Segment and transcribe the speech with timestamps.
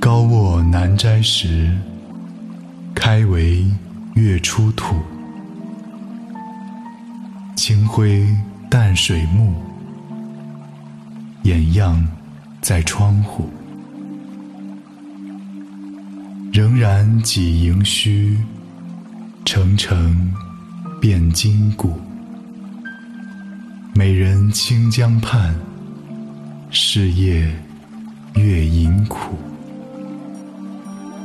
[0.00, 1.76] 高卧南斋时，
[2.94, 3.64] 开为
[4.14, 4.96] 月出土。
[7.56, 8.26] 清辉
[8.70, 9.52] 淡水暮，
[11.42, 12.06] 掩样
[12.62, 13.50] 在窗户。
[16.52, 18.38] 仍然几盈虚，
[19.44, 20.32] 澄澄
[21.00, 22.00] 变金谷。
[23.94, 25.54] 美人清江畔，
[26.70, 27.50] 是夜
[28.34, 29.36] 月盈苦。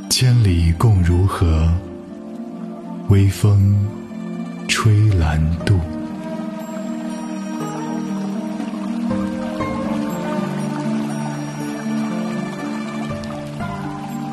[0.09, 1.69] 千里共如何？
[3.09, 3.75] 微风
[4.69, 5.77] 吹兰渡。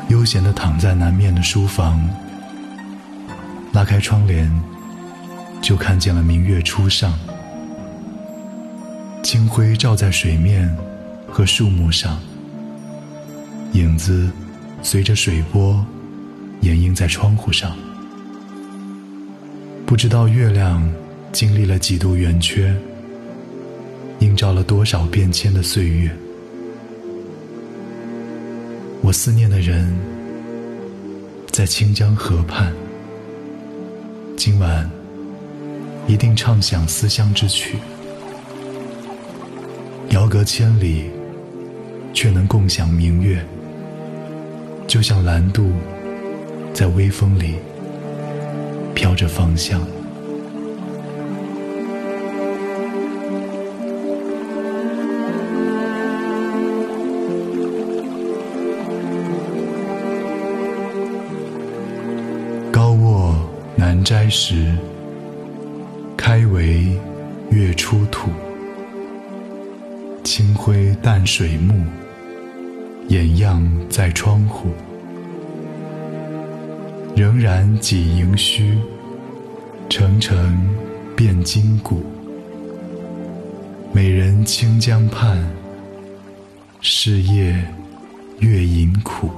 [0.07, 2.01] 悠闲地躺在南面的书房，
[3.73, 4.49] 拉开窗帘，
[5.61, 7.13] 就看见了明月初上。
[9.21, 10.73] 清辉照在水面
[11.31, 12.19] 和树木上，
[13.73, 14.29] 影子
[14.83, 15.83] 随着水波
[16.59, 17.75] 掩映在窗户上。
[19.85, 20.87] 不知道月亮
[21.31, 22.75] 经历了几度圆缺，
[24.19, 26.11] 映照了多少变迁的岁月。
[29.01, 29.97] 我思念的人，
[31.49, 32.73] 在清江河畔。
[34.35, 34.89] 今晚
[36.07, 37.77] 一定唱响思乡之曲，
[40.09, 41.09] 遥隔千里，
[42.13, 43.43] 却能共享明月。
[44.87, 45.71] 就像蓝渡，
[46.73, 47.55] 在微风里
[48.93, 49.81] 飘着芳香。
[62.71, 63.33] 高卧
[63.75, 64.75] 南斋时，
[66.17, 66.85] 开为
[67.49, 68.29] 月出土。
[70.23, 71.73] 清辉淡水暮，
[73.07, 74.71] 掩漾在窗户。
[77.15, 78.77] 仍然几盈虚，
[79.89, 80.69] 澄澄
[81.15, 82.03] 变金谷。
[83.93, 85.37] 美人清江畔，
[86.79, 87.61] 是夜
[88.39, 89.29] 月盈苦。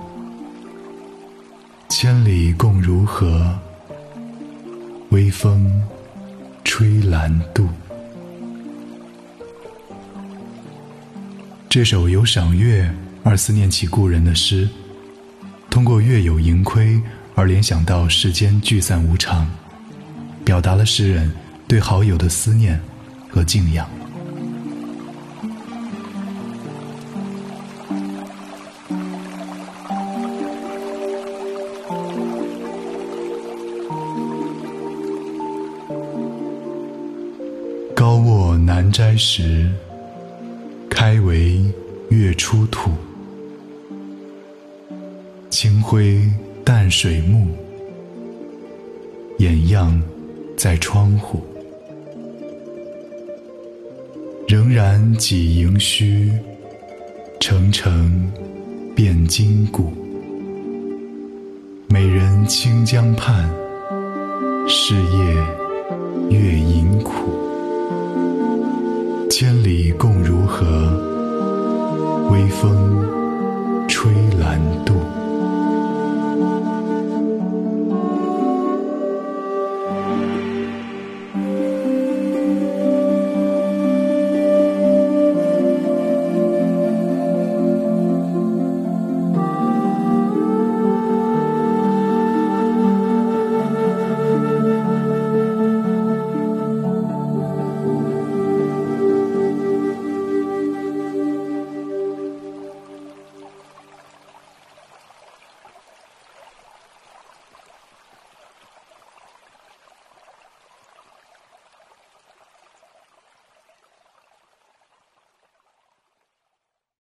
[1.90, 3.58] 千里共如何？
[5.10, 5.82] 微风
[6.64, 7.68] 吹兰渡。
[11.68, 12.88] 这首由赏月
[13.24, 14.68] 而思念起故人的诗，
[15.70, 17.02] 通过月有盈亏
[17.36, 19.50] 而联想到世间聚散无常，
[20.44, 21.34] 表达了诗人
[21.68, 22.80] 对好友的思念
[23.30, 23.90] 和敬仰。
[37.96, 39.72] 高卧南斋时，
[40.90, 41.64] 开为
[42.10, 42.92] 月出土。
[45.54, 46.20] 清辉
[46.66, 47.46] 淡水暮，
[49.38, 50.02] 掩样
[50.58, 51.44] 在窗户。
[54.48, 56.32] 仍然几盈虚，
[57.40, 58.28] 澄澄
[58.96, 59.94] 变金谷。
[61.88, 63.48] 美人清江畔，
[64.68, 65.36] 是夜
[66.32, 67.30] 月盈苦。
[69.30, 70.66] 千里共如何？
[72.32, 73.03] 微风。